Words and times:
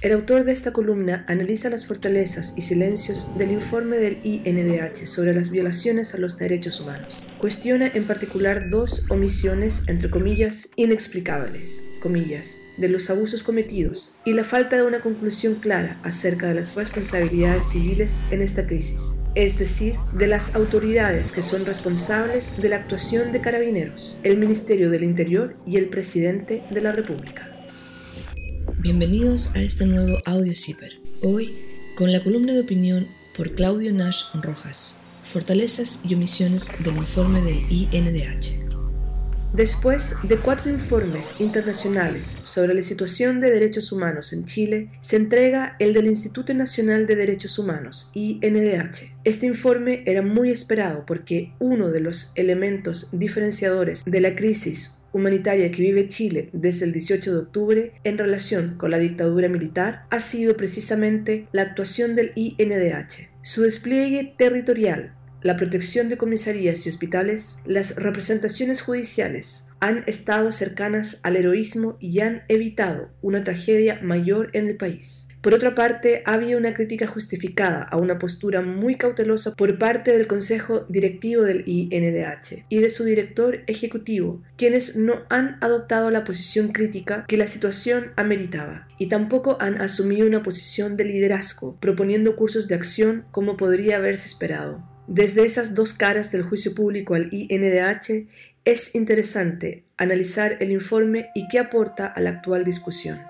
El 0.00 0.12
autor 0.12 0.44
de 0.44 0.52
esta 0.52 0.72
columna 0.72 1.24
analiza 1.26 1.70
las 1.70 1.84
fortalezas 1.84 2.54
y 2.56 2.62
silencios 2.62 3.36
del 3.36 3.50
informe 3.50 3.96
del 3.96 4.18
INDH 4.22 5.08
sobre 5.08 5.34
las 5.34 5.50
violaciones 5.50 6.14
a 6.14 6.18
los 6.18 6.38
derechos 6.38 6.80
humanos. 6.80 7.26
Cuestiona 7.40 7.88
en 7.88 8.06
particular 8.06 8.70
dos 8.70 9.06
omisiones, 9.10 9.82
entre 9.88 10.08
comillas, 10.08 10.68
inexplicables, 10.76 11.82
comillas, 12.00 12.58
de 12.76 12.88
los 12.88 13.10
abusos 13.10 13.42
cometidos 13.42 14.14
y 14.24 14.34
la 14.34 14.44
falta 14.44 14.76
de 14.76 14.84
una 14.84 15.00
conclusión 15.00 15.56
clara 15.56 15.98
acerca 16.04 16.46
de 16.46 16.54
las 16.54 16.76
responsabilidades 16.76 17.64
civiles 17.64 18.20
en 18.30 18.40
esta 18.40 18.68
crisis, 18.68 19.16
es 19.34 19.58
decir, 19.58 19.96
de 20.16 20.28
las 20.28 20.54
autoridades 20.54 21.32
que 21.32 21.42
son 21.42 21.66
responsables 21.66 22.52
de 22.62 22.68
la 22.68 22.76
actuación 22.76 23.32
de 23.32 23.40
carabineros, 23.40 24.20
el 24.22 24.38
Ministerio 24.38 24.90
del 24.90 25.02
Interior 25.02 25.56
y 25.66 25.76
el 25.76 25.88
Presidente 25.88 26.62
de 26.70 26.82
la 26.82 26.92
República. 26.92 27.57
Bienvenidos 28.80 29.56
a 29.56 29.60
este 29.62 29.86
nuevo 29.86 30.20
Audio 30.24 30.52
Zipper. 30.54 30.92
Hoy 31.24 31.52
con 31.96 32.12
la 32.12 32.22
columna 32.22 32.52
de 32.52 32.60
opinión 32.60 33.08
por 33.36 33.56
Claudio 33.56 33.92
Nash 33.92 34.26
Rojas, 34.40 35.02
Fortalezas 35.24 36.02
y 36.08 36.14
omisiones 36.14 36.70
del 36.84 36.96
informe 36.96 37.42
del 37.42 37.56
INDH. 37.68 38.68
Después 39.52 40.14
de 40.22 40.38
cuatro 40.38 40.70
informes 40.70 41.40
internacionales 41.40 42.38
sobre 42.44 42.72
la 42.72 42.82
situación 42.82 43.40
de 43.40 43.50
derechos 43.50 43.90
humanos 43.90 44.32
en 44.32 44.44
Chile, 44.44 44.92
se 45.00 45.16
entrega 45.16 45.74
el 45.80 45.92
del 45.92 46.06
Instituto 46.06 46.54
Nacional 46.54 47.06
de 47.06 47.16
Derechos 47.16 47.58
Humanos, 47.58 48.12
INDH. 48.14 49.10
Este 49.24 49.46
informe 49.46 50.04
era 50.06 50.22
muy 50.22 50.50
esperado 50.50 51.04
porque 51.04 51.52
uno 51.58 51.90
de 51.90 51.98
los 51.98 52.30
elementos 52.36 53.08
diferenciadores 53.10 54.04
de 54.06 54.20
la 54.20 54.36
crisis 54.36 54.97
humanitaria 55.12 55.70
que 55.70 55.82
vive 55.82 56.08
Chile 56.08 56.50
desde 56.52 56.86
el 56.86 56.92
18 56.92 57.32
de 57.32 57.38
octubre 57.38 57.92
en 58.04 58.18
relación 58.18 58.74
con 58.76 58.90
la 58.90 58.98
dictadura 58.98 59.48
militar 59.48 60.04
ha 60.10 60.20
sido 60.20 60.56
precisamente 60.56 61.48
la 61.52 61.62
actuación 61.62 62.14
del 62.14 62.32
INDH. 62.34 63.30
Su 63.42 63.62
despliegue 63.62 64.34
territorial 64.36 65.14
la 65.40 65.56
protección 65.56 66.08
de 66.08 66.16
comisarías 66.16 66.84
y 66.84 66.88
hospitales, 66.88 67.58
las 67.64 67.94
representaciones 67.94 68.82
judiciales 68.82 69.68
han 69.78 70.02
estado 70.08 70.50
cercanas 70.50 71.20
al 71.22 71.36
heroísmo 71.36 71.96
y 72.00 72.18
han 72.20 72.42
evitado 72.48 73.10
una 73.22 73.44
tragedia 73.44 74.00
mayor 74.02 74.50
en 74.52 74.66
el 74.66 74.76
país. 74.76 75.27
Por 75.40 75.54
otra 75.54 75.74
parte, 75.74 76.22
ha 76.26 76.34
habido 76.34 76.58
una 76.58 76.74
crítica 76.74 77.06
justificada 77.06 77.82
a 77.82 77.96
una 77.96 78.18
postura 78.18 78.60
muy 78.60 78.96
cautelosa 78.96 79.54
por 79.54 79.78
parte 79.78 80.12
del 80.12 80.26
Consejo 80.26 80.84
Directivo 80.88 81.42
del 81.42 81.62
INDH 81.64 82.64
y 82.68 82.78
de 82.80 82.88
su 82.88 83.04
director 83.04 83.62
ejecutivo, 83.68 84.42
quienes 84.56 84.96
no 84.96 85.22
han 85.28 85.56
adoptado 85.60 86.10
la 86.10 86.24
posición 86.24 86.68
crítica 86.68 87.24
que 87.28 87.36
la 87.36 87.46
situación 87.46 88.12
ameritaba 88.16 88.88
y 88.98 89.06
tampoco 89.06 89.56
han 89.60 89.80
asumido 89.80 90.26
una 90.26 90.42
posición 90.42 90.96
de 90.96 91.04
liderazgo, 91.04 91.76
proponiendo 91.78 92.34
cursos 92.34 92.66
de 92.66 92.74
acción 92.74 93.24
como 93.30 93.56
podría 93.56 93.98
haberse 93.98 94.26
esperado. 94.26 94.82
Desde 95.06 95.44
esas 95.44 95.74
dos 95.74 95.94
caras 95.94 96.32
del 96.32 96.42
juicio 96.42 96.74
público 96.74 97.14
al 97.14 97.28
INDH 97.32 98.28
es 98.64 98.94
interesante 98.94 99.84
analizar 99.96 100.56
el 100.60 100.72
informe 100.72 101.30
y 101.34 101.48
qué 101.48 101.58
aporta 101.58 102.06
a 102.06 102.20
la 102.20 102.30
actual 102.30 102.64
discusión. 102.64 103.27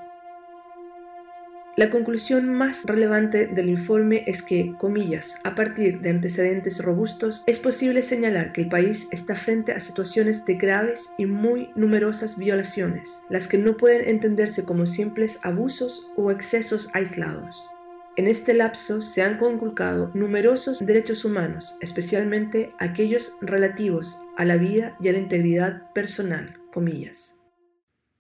La 1.79 1.91
conclusión 1.91 2.53
más 2.53 2.83
relevante 2.87 3.47
del 3.47 3.69
informe 3.69 4.25
es 4.27 4.43
que, 4.43 4.75
comillas, 4.79 5.37
a 5.45 5.55
partir 5.55 6.01
de 6.01 6.11
antecedentes 6.11 6.83
robustos, 6.83 7.45
es 7.47 7.61
posible 7.61 8.03
señalar 8.03 8.53
que 8.53 8.63
el 8.63 8.69
país 8.69 9.07
está 9.13 9.37
frente 9.37 9.71
a 9.71 9.79
situaciones 9.79 10.45
de 10.45 10.55
graves 10.55 11.11
y 11.19 11.27
muy 11.27 11.71
numerosas 11.77 12.37
violaciones, 12.37 13.23
las 13.31 13.47
que 13.47 13.59
no 13.59 13.77
pueden 13.77 14.09
entenderse 14.09 14.65
como 14.65 14.87
simples 14.87 15.39
abusos 15.45 16.11
o 16.17 16.33
excesos 16.33 16.91
aislados. 16.97 17.71
En 18.17 18.27
este 18.27 18.55
lapso 18.55 19.01
se 19.01 19.23
han 19.23 19.37
conculcado 19.37 20.11
numerosos 20.15 20.81
derechos 20.81 21.25
humanos, 21.25 21.79
especialmente 21.81 22.73
aquellos 22.81 23.37
relativos 23.41 24.19
a 24.37 24.45
la 24.45 24.57
vida 24.57 24.97
y 25.01 25.11
a 25.11 25.13
la 25.13 25.19
integridad 25.19 25.93
personal, 25.93 26.59
comillas. 26.73 27.45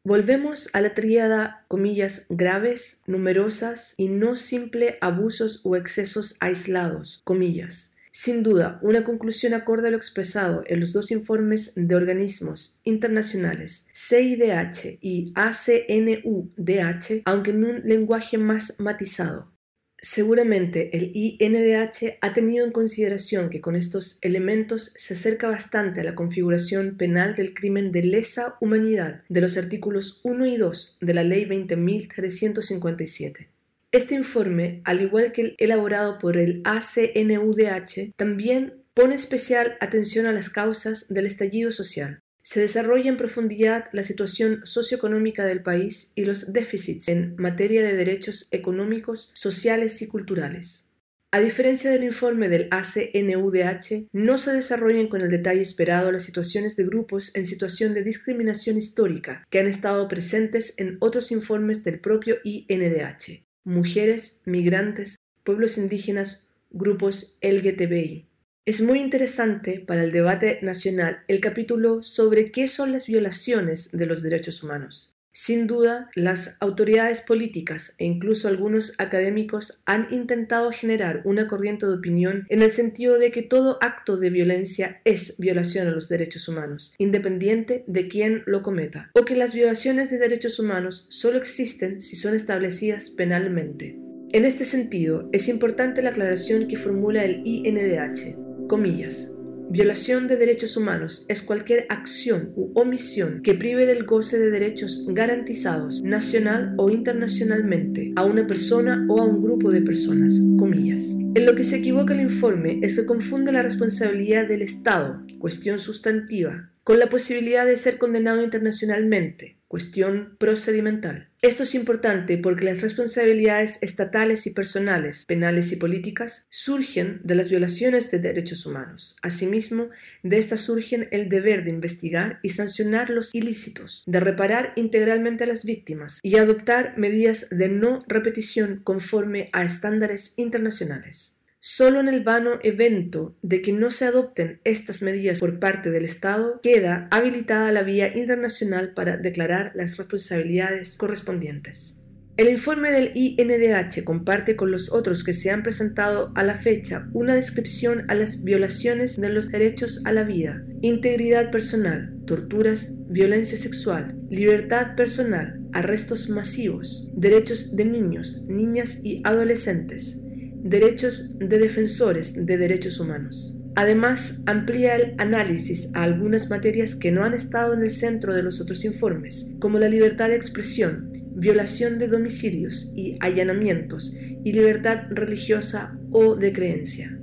Volvemos 0.08 0.70
a 0.72 0.80
la 0.80 0.94
tríada, 0.94 1.66
comillas, 1.69 2.28
graves, 2.30 3.02
numerosas 3.06 3.92
y 3.98 4.08
no 4.08 4.36
simple 4.36 4.96
abusos 5.02 5.60
o 5.64 5.76
excesos 5.76 6.38
aislados, 6.41 7.20
comillas. 7.24 7.94
Sin 8.10 8.42
duda, 8.42 8.78
una 8.80 9.04
conclusión 9.04 9.52
acorde 9.52 9.88
a 9.88 9.91
lo 9.91 9.98
expresado 9.98 10.62
en 10.66 10.80
los 10.80 10.94
dos 10.94 11.10
informes 11.10 11.72
de 11.76 11.94
organismos 11.94 12.80
internacionales 12.84 13.88
CIDH 13.92 14.97
y 15.02 15.30
ACNUDH, 15.34 17.24
aunque 17.26 17.50
en 17.50 17.64
un 17.66 17.82
lenguaje 17.84 18.38
más 18.38 18.80
matizado. 18.80 19.57
Seguramente 20.00 20.97
el 20.97 21.10
INDH 21.12 22.19
ha 22.20 22.32
tenido 22.32 22.64
en 22.64 22.70
consideración 22.70 23.50
que 23.50 23.60
con 23.60 23.75
estos 23.75 24.19
elementos 24.22 24.92
se 24.94 25.14
acerca 25.14 25.48
bastante 25.48 26.00
a 26.00 26.04
la 26.04 26.14
configuración 26.14 26.97
penal 26.97 27.34
del 27.34 27.53
crimen 27.53 27.91
de 27.91 28.04
lesa 28.04 28.56
humanidad 28.60 29.22
de 29.28 29.41
los 29.41 29.56
artículos 29.56 30.20
1 30.22 30.47
y 30.47 30.56
2 30.56 30.98
de 31.00 31.14
la 31.14 31.25
Ley 31.25 31.47
20.357. 31.47 33.48
Este 33.91 34.14
informe, 34.14 34.82
al 34.84 35.03
igual 35.03 35.32
que 35.32 35.41
el 35.41 35.54
elaborado 35.59 36.19
por 36.19 36.36
el 36.36 36.62
ACNUDH, 36.65 38.12
también 38.15 38.84
pone 38.94 39.16
especial 39.16 39.76
atención 39.80 40.26
a 40.26 40.32
las 40.32 40.50
causas 40.50 41.09
del 41.09 41.26
estallido 41.26 41.72
social, 41.72 42.20
se 42.48 42.60
desarrolla 42.60 43.10
en 43.10 43.19
profundidad 43.19 43.91
la 43.92 44.03
situación 44.03 44.62
socioeconómica 44.64 45.44
del 45.44 45.60
país 45.60 46.12
y 46.14 46.25
los 46.25 46.54
déficits 46.54 47.06
en 47.06 47.36
materia 47.36 47.82
de 47.82 47.94
derechos 47.94 48.48
económicos, 48.53 49.32
sociales 49.34 50.00
y 50.00 50.09
culturales. 50.09 50.94
A 51.31 51.41
diferencia 51.41 51.91
del 51.91 52.04
informe 52.04 52.48
del 52.48 52.69
ACNUDH, 52.70 54.09
no 54.14 54.38
se 54.38 54.54
desarrollan 54.54 55.09
con 55.09 55.20
el 55.20 55.28
detalle 55.28 55.60
esperado 55.60 56.10
las 56.10 56.22
situaciones 56.22 56.75
de 56.76 56.86
grupos 56.86 57.36
en 57.36 57.44
situación 57.44 57.92
de 57.92 58.03
discriminación 58.03 58.78
histórica 58.78 59.47
que 59.50 59.59
han 59.59 59.66
estado 59.66 60.09
presentes 60.09 60.78
en 60.78 60.97
otros 61.00 61.30
informes 61.30 61.84
del 61.84 62.00
propio 62.00 62.36
INDH, 62.44 63.44
mujeres, 63.65 64.41
migrantes, 64.47 65.16
pueblos 65.44 65.76
indígenas, 65.76 66.48
grupos 66.70 67.38
LGTBI. 67.42 68.28
Es 68.68 68.82
muy 68.82 69.00
interesante 69.00 69.80
para 69.80 70.04
el 70.04 70.12
debate 70.12 70.58
nacional 70.60 71.22
el 71.26 71.40
capítulo 71.40 72.02
sobre 72.02 72.52
qué 72.52 72.68
son 72.68 72.92
las 72.92 73.06
violaciones 73.06 73.92
de 73.92 74.04
los 74.04 74.22
derechos 74.22 74.62
humanos. 74.62 75.16
Sin 75.32 75.66
duda, 75.66 76.10
las 76.14 76.58
autoridades 76.60 77.22
políticas 77.22 77.94
e 77.96 78.04
incluso 78.04 78.46
algunos 78.46 79.00
académicos 79.00 79.82
han 79.86 80.12
intentado 80.12 80.70
generar 80.70 81.22
una 81.24 81.48
corriente 81.48 81.86
de 81.86 81.94
opinión 81.94 82.44
en 82.50 82.60
el 82.60 82.70
sentido 82.70 83.18
de 83.18 83.30
que 83.30 83.40
todo 83.40 83.78
acto 83.80 84.18
de 84.18 84.28
violencia 84.28 85.00
es 85.06 85.38
violación 85.38 85.88
a 85.88 85.92
los 85.92 86.10
derechos 86.10 86.46
humanos, 86.46 86.94
independiente 86.98 87.84
de 87.86 88.06
quién 88.06 88.42
lo 88.44 88.60
cometa, 88.60 89.10
o 89.14 89.24
que 89.24 89.34
las 89.34 89.54
violaciones 89.54 90.10
de 90.10 90.18
derechos 90.18 90.58
humanos 90.58 91.06
solo 91.08 91.38
existen 91.38 92.02
si 92.02 92.16
son 92.16 92.34
establecidas 92.36 93.08
penalmente. 93.08 93.98
En 94.32 94.44
este 94.44 94.66
sentido, 94.66 95.30
es 95.32 95.48
importante 95.48 96.02
la 96.02 96.10
aclaración 96.10 96.68
que 96.68 96.76
formula 96.76 97.24
el 97.24 97.40
INDH. 97.46 98.47
Comillas. 98.68 99.34
Violación 99.70 100.28
de 100.28 100.36
derechos 100.36 100.76
humanos 100.76 101.24
es 101.28 101.42
cualquier 101.42 101.86
acción 101.88 102.52
u 102.54 102.70
omisión 102.78 103.42
que 103.42 103.54
prive 103.54 103.86
del 103.86 104.04
goce 104.04 104.38
de 104.38 104.50
derechos 104.50 105.06
garantizados 105.08 106.02
nacional 106.02 106.74
o 106.76 106.90
internacionalmente 106.90 108.12
a 108.16 108.24
una 108.24 108.46
persona 108.46 109.06
o 109.08 109.20
a 109.20 109.24
un 109.24 109.42
grupo 109.42 109.70
de 109.70 109.80
personas. 109.80 110.38
En 110.38 111.46
lo 111.46 111.54
que 111.54 111.64
se 111.64 111.76
equivoca 111.76 112.12
el 112.12 112.20
informe 112.20 112.78
es 112.82 112.98
que 112.98 113.06
confunde 113.06 113.52
la 113.52 113.62
responsabilidad 113.62 114.46
del 114.46 114.62
Estado, 114.62 115.22
cuestión 115.38 115.78
sustantiva, 115.78 116.70
con 116.84 116.98
la 116.98 117.08
posibilidad 117.08 117.66
de 117.66 117.76
ser 117.76 117.96
condenado 117.98 118.42
internacionalmente, 118.42 119.58
cuestión 119.66 120.36
procedimental. 120.38 121.28
Esto 121.41 121.62
es 121.62 121.76
importante 121.76 122.37
porque 122.37 122.65
las 122.65 122.82
responsabilidades 122.82 123.78
estatales 123.81 124.48
y 124.48 124.51
personales, 124.51 125.24
penales 125.24 125.71
y 125.71 125.77
políticas, 125.77 126.48
surgen 126.51 127.21
de 127.22 127.36
las 127.36 127.48
violaciones 127.48 128.10
de 128.10 128.18
derechos 128.18 128.66
humanos. 128.66 129.18
Asimismo, 129.22 129.89
de 130.24 130.39
estas 130.39 130.62
surgen 130.62 131.07
el 131.12 131.28
deber 131.28 131.62
de 131.62 131.71
investigar 131.71 132.41
y 132.42 132.48
sancionar 132.48 133.09
los 133.10 133.33
ilícitos, 133.33 134.03
de 134.07 134.18
reparar 134.18 134.72
integralmente 134.74 135.45
a 135.45 135.47
las 135.47 135.65
víctimas 135.65 136.18
y 136.24 136.39
adoptar 136.39 136.95
medidas 136.98 137.47
de 137.51 137.68
no 137.68 138.01
repetición 138.09 138.80
conforme 138.83 139.48
a 139.53 139.62
estándares 139.62 140.34
internacionales. 140.39 141.37
Solo 141.70 142.00
en 142.00 142.09
el 142.09 142.24
vano 142.24 142.53
evento 142.62 143.36
de 143.42 143.60
que 143.60 143.74
no 143.74 143.91
se 143.91 144.06
adopten 144.06 144.59
estas 144.65 145.03
medidas 145.03 145.38
por 145.38 145.59
parte 145.59 145.91
del 145.91 146.06
Estado 146.06 146.60
queda 146.62 147.09
habilitada 147.10 147.70
la 147.72 147.82
vía 147.82 148.16
internacional 148.16 148.94
para 148.94 149.18
declarar 149.18 149.72
las 149.74 149.98
responsabilidades 149.98 150.97
correspondientes. 150.97 152.00
El 152.38 152.48
informe 152.48 152.91
del 152.91 153.12
INDH 153.15 154.03
comparte 154.03 154.56
con 154.56 154.70
los 154.70 154.91
otros 154.91 155.24
que 155.24 155.34
se 155.34 155.50
han 155.50 155.62
presentado 155.62 156.32
a 156.36 156.42
la 156.42 156.54
fecha 156.54 157.10
una 157.12 157.34
descripción 157.34 158.10
a 158.10 158.14
las 158.14 158.44
violaciones 158.44 159.16
de 159.16 159.28
los 159.28 159.50
derechos 159.50 160.06
a 160.06 160.12
la 160.12 160.24
vida, 160.24 160.64
integridad 160.80 161.50
personal, 161.50 162.16
torturas, 162.24 162.94
violencia 163.10 163.59
sexual, 163.59 164.16
libertad 164.30 164.94
personal, 164.97 165.60
arrestos 165.74 166.30
masivos, 166.30 167.10
derechos 167.14 167.76
de 167.76 167.84
niños, 167.84 168.47
niñas 168.48 169.00
y 169.04 169.21
adolescentes, 169.24 170.24
derechos 170.68 171.38
de 171.38 171.59
defensores 171.59 172.47
de 172.47 172.56
derechos 172.59 173.00
humanos. 173.00 173.62
Además, 173.74 174.42
amplía 174.47 174.97
el 174.97 175.15
análisis 175.18 175.94
a 175.94 176.03
algunas 176.03 176.50
materias 176.50 176.97
que 176.97 177.12
no 177.12 177.24
han 177.24 177.34
estado 177.34 177.74
en 177.74 177.82
el 177.82 177.92
centro 177.92 178.34
de 178.34 178.42
los 178.42 178.60
otros 178.60 178.84
informes, 178.84 179.54
como 179.60 179.78
la 179.78 179.88
libertad 179.88 180.28
de 180.28 180.36
expresión, 180.36 181.12
violación 181.34 181.98
de 181.98 182.09
domicilios 182.09 182.92
y 182.97 183.16
allanamientos 183.20 184.16
y 184.44 184.53
libertad 184.53 185.04
religiosa 185.10 185.97
o 186.10 186.34
de 186.34 186.53
creencia. 186.53 187.17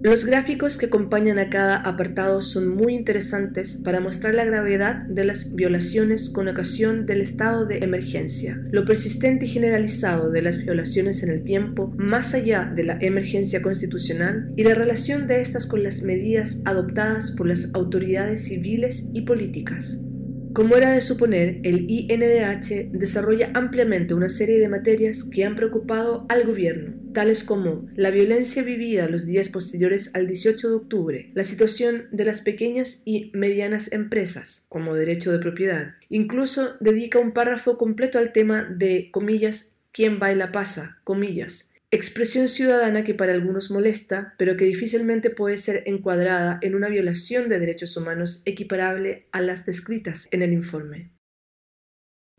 Los 0.00 0.24
gráficos 0.24 0.78
que 0.78 0.86
acompañan 0.86 1.40
a 1.40 1.50
cada 1.50 1.76
apartado 1.76 2.40
son 2.40 2.68
muy 2.68 2.94
interesantes 2.94 3.80
para 3.82 3.98
mostrar 3.98 4.32
la 4.32 4.44
gravedad 4.44 5.02
de 5.08 5.24
las 5.24 5.56
violaciones 5.56 6.30
con 6.30 6.46
ocasión 6.46 7.04
del 7.04 7.20
estado 7.20 7.66
de 7.66 7.78
emergencia, 7.78 8.62
lo 8.70 8.84
persistente 8.84 9.46
y 9.46 9.48
generalizado 9.48 10.30
de 10.30 10.42
las 10.42 10.62
violaciones 10.62 11.24
en 11.24 11.30
el 11.30 11.42
tiempo 11.42 11.92
más 11.96 12.32
allá 12.34 12.72
de 12.72 12.84
la 12.84 12.96
emergencia 13.00 13.60
constitucional 13.60 14.52
y 14.56 14.62
la 14.62 14.76
relación 14.76 15.26
de 15.26 15.40
estas 15.40 15.66
con 15.66 15.82
las 15.82 16.02
medidas 16.02 16.62
adoptadas 16.64 17.32
por 17.32 17.48
las 17.48 17.74
autoridades 17.74 18.44
civiles 18.44 19.10
y 19.14 19.22
políticas. 19.22 20.04
Como 20.52 20.76
era 20.76 20.92
de 20.92 21.00
suponer, 21.00 21.60
el 21.64 21.86
INDH 21.88 22.90
desarrolla 22.92 23.50
ampliamente 23.54 24.14
una 24.14 24.28
serie 24.28 24.58
de 24.58 24.68
materias 24.68 25.24
que 25.24 25.44
han 25.44 25.54
preocupado 25.54 26.24
al 26.28 26.44
gobierno, 26.44 26.94
tales 27.18 27.42
como 27.42 27.90
la 27.96 28.12
violencia 28.12 28.62
vivida 28.62 29.08
los 29.08 29.26
días 29.26 29.48
posteriores 29.48 30.14
al 30.14 30.28
18 30.28 30.68
de 30.68 30.74
octubre, 30.76 31.30
la 31.34 31.42
situación 31.42 32.06
de 32.12 32.24
las 32.24 32.42
pequeñas 32.42 33.02
y 33.06 33.32
medianas 33.34 33.90
empresas 33.90 34.66
como 34.68 34.94
derecho 34.94 35.32
de 35.32 35.40
propiedad. 35.40 35.96
Incluso 36.10 36.76
dedica 36.78 37.18
un 37.18 37.32
párrafo 37.32 37.76
completo 37.76 38.20
al 38.20 38.30
tema 38.30 38.62
de, 38.62 39.10
comillas, 39.10 39.80
quién 39.90 40.20
baila 40.20 40.52
pasa, 40.52 41.00
comillas, 41.02 41.74
Expresión 41.90 42.48
ciudadana 42.48 43.02
que 43.02 43.14
para 43.14 43.32
algunos 43.32 43.70
molesta, 43.70 44.34
pero 44.36 44.56
que 44.56 44.66
difícilmente 44.66 45.30
puede 45.30 45.56
ser 45.56 45.82
encuadrada 45.86 46.58
en 46.60 46.76
una 46.76 46.88
violación 46.88 47.48
de 47.48 47.58
derechos 47.58 47.96
humanos 47.96 48.42
equiparable 48.44 49.26
a 49.32 49.40
las 49.40 49.66
descritas 49.66 50.28
en 50.30 50.42
el 50.42 50.52
informe. 50.52 51.10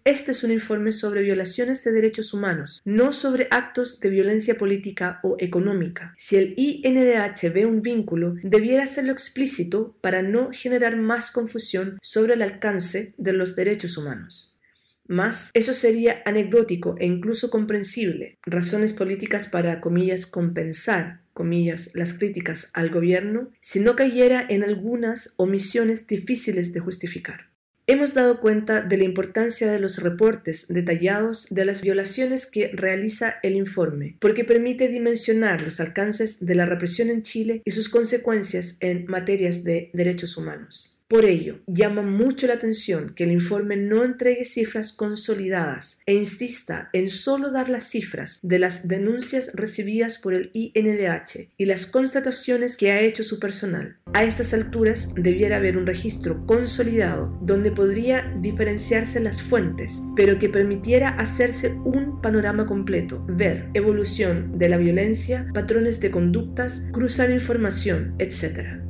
Este 0.09 0.31
es 0.31 0.43
un 0.43 0.51
informe 0.51 0.91
sobre 0.91 1.21
violaciones 1.21 1.83
de 1.83 1.91
derechos 1.91 2.33
humanos, 2.33 2.81
no 2.83 3.11
sobre 3.11 3.47
actos 3.51 3.99
de 3.99 4.09
violencia 4.09 4.55
política 4.55 5.19
o 5.21 5.35
económica. 5.37 6.15
Si 6.17 6.35
el 6.35 6.55
INDH 6.57 7.53
ve 7.53 7.67
un 7.67 7.83
vínculo, 7.83 8.33
debiera 8.41 8.85
hacerlo 8.85 9.11
explícito 9.11 9.95
para 10.01 10.23
no 10.23 10.49
generar 10.51 10.97
más 10.97 11.29
confusión 11.29 11.99
sobre 12.01 12.33
el 12.33 12.41
alcance 12.41 13.13
de 13.19 13.33
los 13.33 13.55
derechos 13.55 13.97
humanos. 13.97 14.57
Más, 15.05 15.51
eso 15.53 15.73
sería 15.73 16.23
anecdótico 16.25 16.95
e 16.97 17.05
incluso 17.05 17.51
comprensible. 17.51 18.39
Razones 18.47 18.93
políticas 18.93 19.47
para, 19.47 19.79
comillas, 19.79 20.25
compensar, 20.25 21.21
comillas, 21.35 21.91
las 21.93 22.15
críticas 22.15 22.71
al 22.73 22.89
gobierno, 22.89 23.51
si 23.61 23.79
no 23.79 23.95
cayera 23.95 24.43
en 24.49 24.63
algunas 24.63 25.35
omisiones 25.37 26.07
difíciles 26.07 26.73
de 26.73 26.79
justificar. 26.79 27.48
Hemos 27.91 28.13
dado 28.13 28.39
cuenta 28.39 28.83
de 28.83 28.97
la 28.97 29.03
importancia 29.03 29.71
de 29.71 29.79
los 29.79 29.97
reportes 30.03 30.67
detallados 30.67 31.47
de 31.49 31.65
las 31.65 31.81
violaciones 31.81 32.45
que 32.45 32.67
realiza 32.71 33.39
el 33.41 33.55
informe, 33.55 34.15
porque 34.19 34.43
permite 34.43 34.89
dimensionar 34.89 35.63
los 35.63 35.79
alcances 35.79 36.45
de 36.45 36.53
la 36.53 36.67
represión 36.67 37.09
en 37.09 37.23
Chile 37.23 37.63
y 37.65 37.71
sus 37.71 37.89
consecuencias 37.89 38.77
en 38.81 39.07
materias 39.07 39.63
de 39.63 39.89
derechos 39.93 40.37
humanos. 40.37 40.98
Por 41.09 41.25
ello, 41.25 41.57
llama 41.65 42.03
mucho 42.03 42.45
la 42.45 42.53
atención 42.53 43.15
que 43.15 43.23
el 43.23 43.31
informe 43.31 43.75
no 43.75 44.03
entregue 44.03 44.45
cifras 44.45 44.93
consolidadas 44.93 46.03
e 46.05 46.13
insista 46.13 46.91
en 46.93 47.09
solo 47.09 47.49
dar 47.49 47.67
las 47.67 47.85
cifras 47.85 48.37
de 48.43 48.59
las 48.59 48.87
denuncias 48.87 49.49
recibidas 49.55 50.19
por 50.19 50.35
el 50.35 50.51
INDH 50.53 51.49
y 51.57 51.65
las 51.65 51.87
constataciones 51.87 52.77
que 52.77 52.91
ha 52.91 53.01
hecho 53.01 53.23
su 53.23 53.39
personal. 53.39 53.97
A 54.13 54.23
estas 54.23 54.53
alturas 54.53 55.15
debiera 55.15 55.57
haber 55.57 55.77
un 55.77 55.87
registro 55.87 56.45
consolidado 56.45 57.35
donde 57.41 57.71
podría 57.71 58.31
diferenciarse 58.39 59.19
las 59.19 59.41
fuentes, 59.41 60.03
pero 60.15 60.37
que 60.37 60.49
permitiera 60.49 61.09
hacerse 61.09 61.71
un 61.85 62.21
panorama 62.21 62.67
completo, 62.67 63.25
ver 63.27 63.71
evolución 63.73 64.59
de 64.59 64.69
la 64.69 64.77
violencia, 64.77 65.47
patrones 65.55 65.99
de 66.01 66.11
conductas, 66.11 66.83
cruzar 66.91 67.31
información, 67.31 68.13
etc. 68.19 68.88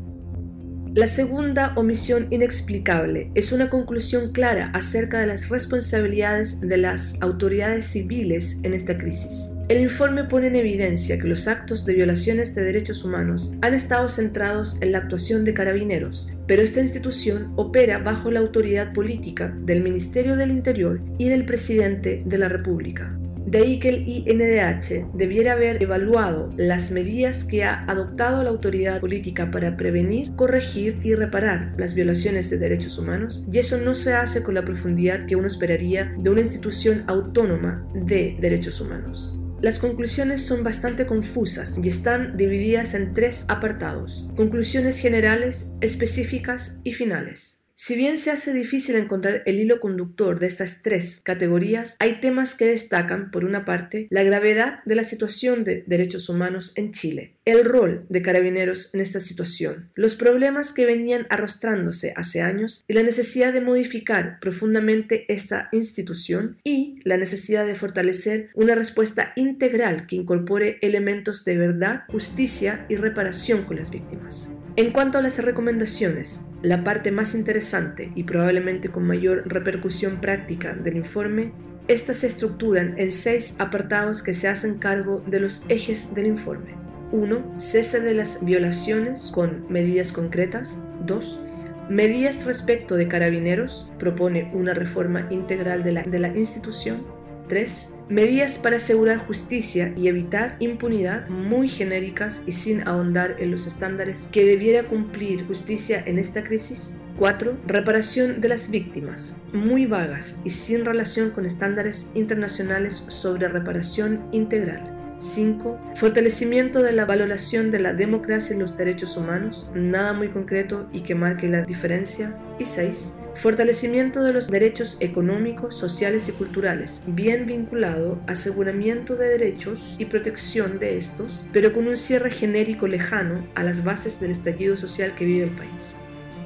La 1.00 1.08
segunda 1.08 1.72
omisión 1.78 2.28
inexplicable 2.30 3.32
es 3.34 3.54
una 3.54 3.70
conclusión 3.70 4.34
clara 4.34 4.70
acerca 4.74 5.22
de 5.22 5.28
las 5.28 5.48
responsabilidades 5.48 6.60
de 6.60 6.76
las 6.76 7.22
autoridades 7.22 7.86
civiles 7.86 8.60
en 8.64 8.74
esta 8.74 8.98
crisis. 8.98 9.54
El 9.70 9.80
informe 9.80 10.26
pone 10.26 10.48
en 10.48 10.58
evidencia 10.58 11.18
que 11.18 11.30
los 11.30 11.48
actos 11.48 11.86
de 11.86 11.94
violaciones 11.94 12.54
de 12.54 12.66
derechos 12.66 13.06
humanos 13.06 13.54
han 13.62 13.76
estado 13.76 14.10
centrados 14.10 14.82
en 14.82 14.92
la 14.92 14.98
actuación 14.98 15.46
de 15.46 15.54
carabineros, 15.54 16.34
pero 16.48 16.64
esta 16.64 16.82
institución 16.82 17.54
opera 17.56 18.00
bajo 18.00 18.30
la 18.30 18.42
autoridad 18.42 18.92
política 18.92 19.56
del 19.58 19.82
Ministerio 19.82 20.36
del 20.36 20.52
Interior 20.52 21.00
y 21.18 21.30
del 21.30 21.46
Presidente 21.46 22.24
de 22.26 22.38
la 22.38 22.50
República. 22.50 23.18
De 23.46 23.60
ahí 23.60 23.80
que 23.80 23.90
el 23.90 24.08
INDH 24.08 25.12
debiera 25.14 25.54
haber 25.54 25.82
evaluado 25.82 26.50
las 26.58 26.92
medidas 26.92 27.44
que 27.44 27.64
ha 27.64 27.84
adoptado 27.88 28.44
la 28.44 28.50
autoridad 28.50 29.00
política 29.00 29.52
para 29.52 29.78
prevenir, 29.78 30.36
corregir 30.36 31.00
y 31.04 31.16
reparar 31.16 31.74
las 31.78 31.94
violaciones 31.94 32.50
de 32.50 32.58
derechos 32.58 32.98
humanos, 32.98 33.48
y 33.52 33.60
eso 33.60 33.78
no 33.78 33.94
se 33.94 34.14
hace 34.14 34.44
con 34.44 34.56
la 34.56 34.66
profundidad 34.66 35.26
que 35.26 35.36
uno 35.36 35.48
esperaría 35.48 36.14
de 36.18 36.30
una 36.30 36.42
institución 36.42 37.04
autónoma 37.08 37.88
de 37.94 38.38
derechos 38.40 38.82
humanos. 38.82 39.40
Las 39.62 39.80
conclusiones 39.80 40.42
son 40.42 40.64
bastante 40.64 41.06
confusas 41.06 41.78
y 41.84 41.90
están 41.90 42.38
divididas 42.38 42.94
en 42.94 43.14
tres 43.14 43.46
apartados, 43.50 44.30
conclusiones 44.38 45.00
generales, 45.00 45.74
específicas 45.82 46.80
y 46.86 46.94
finales. 46.94 47.59
Si 47.82 47.96
bien 47.96 48.18
se 48.18 48.30
hace 48.30 48.52
difícil 48.52 48.98
encontrar 48.98 49.42
el 49.46 49.58
hilo 49.58 49.80
conductor 49.80 50.38
de 50.38 50.48
estas 50.48 50.82
tres 50.82 51.22
categorías, 51.24 51.96
hay 52.02 52.20
temas 52.20 52.54
que 52.54 52.66
destacan, 52.66 53.32
por 53.32 53.46
una 53.46 53.64
parte, 53.64 54.08
la 54.10 54.22
gravedad 54.24 54.84
de 54.84 54.96
la 54.96 55.06
situación 55.06 55.64
de 55.64 55.86
derechos 55.88 56.28
humanos 56.28 56.74
en 56.76 56.92
Chile, 56.92 57.38
el 57.46 57.64
rol 57.64 58.06
de 58.10 58.22
carabineros 58.22 58.94
en 58.94 59.00
esta 59.00 59.22
situación, 59.22 59.92
los 59.96 60.16
problemas 60.16 60.74
que 60.74 60.86
venían 60.86 61.26
arrastrándose 61.30 62.12
hace 62.18 62.42
años 62.42 62.84
y 62.86 62.96
la 62.96 63.04
necesidad 63.04 63.54
de 63.54 63.62
modificar 63.62 64.42
profundamente 64.42 65.24
esta 65.32 65.70
institución 65.72 66.58
y 66.66 67.00
la 67.06 67.16
necesidad 67.16 67.66
de 67.66 67.76
fortalecer 67.76 68.50
una 68.56 68.76
respuesta 68.76 69.32
integral 69.38 70.06
que 70.06 70.18
incorpore 70.18 70.80
elementos 70.82 71.46
de 71.46 71.58
verdad, 71.58 72.04
justicia 72.10 72.86
y 72.90 72.98
reparación 72.98 73.64
con 73.64 73.78
las 73.78 73.90
víctimas. 73.90 74.59
En 74.76 74.92
cuanto 74.92 75.18
a 75.18 75.22
las 75.22 75.44
recomendaciones, 75.44 76.46
la 76.62 76.84
parte 76.84 77.12
más 77.12 77.36
interesante 77.36 78.12
y 78.16 78.24
probablemente 78.24 78.90
con 78.90 79.04
mayor 79.04 79.44
repercusión 79.46 80.22
práctica 80.22 80.74
del 80.74 80.98
informe, 80.98 81.52
estas 81.88 82.18
se 82.18 82.28
estructuran 82.28 82.94
en 82.98 83.12
seis 83.12 83.56
apartados 83.60 84.22
que 84.22 84.34
se 84.34 84.48
hacen 84.48 84.78
cargo 84.78 85.24
de 85.26 85.40
los 85.40 85.64
ejes 85.70 86.14
del 86.14 86.28
informe. 86.28 86.76
1. 87.12 87.56
Cese 87.58 88.00
de 88.00 88.14
las 88.14 88.46
violaciones 88.46 89.32
con 89.34 89.66
medidas 89.70 90.12
concretas. 90.14 90.86
2. 91.08 91.42
Medidas 91.90 92.46
respecto 92.46 92.96
de 92.96 93.08
carabineros. 93.08 93.92
Propone 93.98 94.52
una 94.54 94.76
reforma 94.76 95.28
integral 95.32 95.84
de 95.84 95.92
la, 95.94 96.04
de 96.04 96.20
la 96.20 96.28
institución. 96.28 97.04
3. 97.50 97.96
Medidas 98.08 98.58
para 98.58 98.78
asegurar 98.78 99.18
justicia 99.18 99.94
y 99.98 100.08
evitar 100.08 100.56
impunidad 100.60 101.28
muy 101.28 101.68
genéricas 101.68 102.44
y 102.48 102.54
sin 102.54 102.88
ahondar 102.88 103.36
en 103.40 103.52
los 103.52 103.68
estándares 103.68 104.30
que 104.32 104.46
debiera 104.46 104.88
cumplir 104.88 105.46
justicia 105.46 106.02
en 106.06 106.18
esta 106.18 106.44
crisis. 106.44 106.96
4. 107.18 107.58
Reparación 107.68 108.40
de 108.40 108.48
las 108.48 108.72
víctimas, 108.72 109.44
muy 109.52 109.86
vagas 109.86 110.40
y 110.46 110.52
sin 110.52 110.86
relación 110.86 111.32
con 111.32 111.46
estándares 111.46 112.12
internacionales 112.16 113.04
sobre 113.10 113.50
reparación 113.50 114.22
integral. 114.32 114.99
5. 115.20 115.80
Fortalecimiento 115.96 116.82
de 116.82 116.94
la 116.94 117.06
valoración 117.06 117.72
de 117.72 117.80
la 117.80 117.94
democracia 117.94 118.56
y 118.56 118.60
los 118.60 118.78
derechos 118.78 119.18
humanos, 119.18 119.72
nada 119.76 120.14
muy 120.14 120.30
concreto 120.30 120.90
y 120.92 121.02
que 121.02 121.16
marque 121.16 121.48
la 121.48 121.62
diferencia. 121.62 122.38
Y 122.58 122.66
6 122.66 123.20
Fortalecimiento 123.36 124.24
de 124.24 124.34
los 124.34 124.48
derechos 124.48 124.98
económicos, 125.00 125.78
sociales 125.78 126.28
y 126.28 126.34
culturales, 126.34 127.04
bien 127.08 127.46
vinculado 127.46 128.20
aseguramiento 128.28 129.16
de 129.16 129.30
derechos 129.30 129.96
y 129.98 130.06
protección 130.06 130.80
de 130.80 130.98
estos, 130.98 131.46
pero 131.54 131.72
con 131.72 131.88
un 131.88 131.96
cierre 131.96 132.32
genérico 132.32 132.88
lejano 132.88 133.48
a 133.56 133.64
las 133.64 133.84
bases 133.84 134.20
del 134.20 134.32
estallido 134.32 134.76
social 134.76 135.16
que 135.16 135.26
vive 135.26 135.46
el 135.46 135.56
país. 135.56 136.00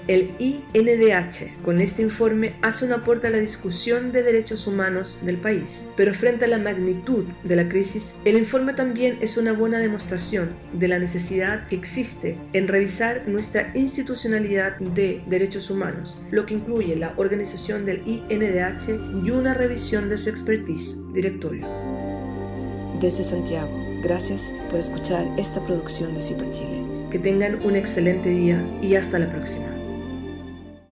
El 0.08 0.34
INDH 0.38 1.62
con 1.64 1.80
este 1.80 2.02
informe 2.02 2.56
hace 2.62 2.86
un 2.86 2.92
aporte 2.92 3.28
a 3.28 3.30
la 3.30 3.38
discusión 3.38 4.12
de 4.12 4.22
derechos 4.22 4.68
humanos 4.68 5.20
del 5.24 5.38
país, 5.38 5.92
pero 5.96 6.14
frente 6.14 6.44
a 6.44 6.50
la 6.50 6.58
magnitud 6.58 7.24
de 7.46 7.56
la 7.56 7.70
crisis, 7.70 8.18
el 8.26 8.36
informe 8.36 8.74
también 8.74 9.18
es 9.22 9.38
una 9.38 9.54
buena 9.54 9.80
demostración 9.80 10.58
de 10.74 10.90
la 10.90 11.00
necesidad 11.00 11.70
que 11.70 11.78
existe 11.78 12.38
en 12.52 12.68
revisar 12.68 13.30
nuestra 13.30 13.72
institucionalidad 13.76 14.78
de 14.78 15.24
derechos 15.28 15.70
humanos, 15.70 16.26
lo 16.32 16.46
que 16.46 16.56
incluye 16.56 16.98
la 16.98 17.14
organización 17.16 17.86
del 17.86 18.04
INDH 18.06 19.26
y 19.26 19.32
una 19.32 19.54
revisión 19.54 20.10
de 20.10 20.18
su 20.18 20.30
expertise 20.30 21.14
directorio. 21.14 21.66
Desde 23.00 23.24
Santiago, 23.24 23.72
gracias 24.02 24.54
por 24.70 24.80
escuchar 24.80 25.26
esta 25.38 25.66
producción 25.66 26.14
de 26.14 26.22
CIPER 26.22 26.52
Chile. 26.52 27.08
Que 27.10 27.20
tengan 27.20 27.64
un 27.64 27.76
excelente 27.76 28.30
día 28.30 28.66
y 28.82 28.96
hasta 28.96 29.20
la 29.20 29.30
próxima. 29.30 29.83